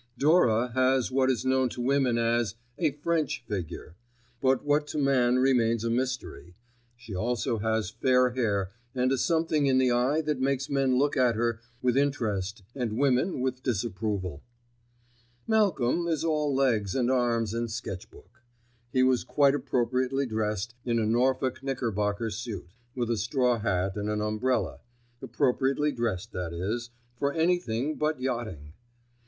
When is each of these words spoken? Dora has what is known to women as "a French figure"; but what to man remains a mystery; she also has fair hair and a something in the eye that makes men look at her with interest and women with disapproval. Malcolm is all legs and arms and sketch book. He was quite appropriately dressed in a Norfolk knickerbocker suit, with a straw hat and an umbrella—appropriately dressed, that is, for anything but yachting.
Dora 0.17 0.69
has 0.71 1.11
what 1.11 1.29
is 1.29 1.45
known 1.45 1.69
to 1.69 1.79
women 1.79 2.17
as 2.17 2.55
"a 2.79 2.89
French 2.89 3.43
figure"; 3.47 3.93
but 4.41 4.65
what 4.65 4.87
to 4.87 4.97
man 4.97 5.37
remains 5.37 5.83
a 5.83 5.91
mystery; 5.91 6.55
she 6.95 7.13
also 7.15 7.59
has 7.59 7.91
fair 7.91 8.31
hair 8.31 8.71
and 8.95 9.11
a 9.11 9.17
something 9.19 9.67
in 9.67 9.77
the 9.77 9.91
eye 9.91 10.21
that 10.21 10.39
makes 10.39 10.71
men 10.71 10.97
look 10.97 11.15
at 11.15 11.35
her 11.35 11.59
with 11.83 11.95
interest 11.95 12.63
and 12.73 12.97
women 12.97 13.41
with 13.41 13.61
disapproval. 13.61 14.41
Malcolm 15.45 16.07
is 16.07 16.23
all 16.23 16.51
legs 16.51 16.95
and 16.95 17.11
arms 17.11 17.53
and 17.53 17.69
sketch 17.69 18.09
book. 18.09 18.41
He 18.91 19.03
was 19.03 19.23
quite 19.23 19.53
appropriately 19.53 20.25
dressed 20.25 20.73
in 20.83 20.97
a 20.97 21.05
Norfolk 21.05 21.61
knickerbocker 21.61 22.31
suit, 22.31 22.73
with 22.95 23.11
a 23.11 23.17
straw 23.17 23.59
hat 23.59 23.95
and 23.95 24.09
an 24.09 24.19
umbrella—appropriately 24.19 25.91
dressed, 25.91 26.31
that 26.31 26.53
is, 26.53 26.89
for 27.19 27.31
anything 27.33 27.97
but 27.97 28.19
yachting. 28.19 28.73